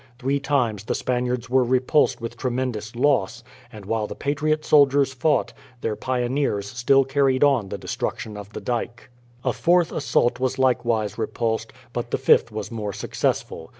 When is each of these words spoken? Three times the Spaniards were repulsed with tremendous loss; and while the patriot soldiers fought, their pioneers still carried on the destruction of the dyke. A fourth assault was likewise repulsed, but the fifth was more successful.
Three 0.17 0.39
times 0.39 0.85
the 0.85 0.95
Spaniards 0.95 1.47
were 1.47 1.63
repulsed 1.63 2.19
with 2.19 2.35
tremendous 2.35 2.95
loss; 2.95 3.43
and 3.71 3.85
while 3.85 4.07
the 4.07 4.15
patriot 4.15 4.65
soldiers 4.65 5.13
fought, 5.13 5.53
their 5.81 5.95
pioneers 5.95 6.65
still 6.65 7.03
carried 7.05 7.43
on 7.43 7.69
the 7.69 7.77
destruction 7.77 8.35
of 8.35 8.51
the 8.53 8.61
dyke. 8.61 9.11
A 9.45 9.53
fourth 9.53 9.91
assault 9.91 10.39
was 10.39 10.57
likewise 10.57 11.19
repulsed, 11.19 11.71
but 11.93 12.09
the 12.09 12.17
fifth 12.17 12.51
was 12.51 12.71
more 12.71 12.93
successful. 12.93 13.69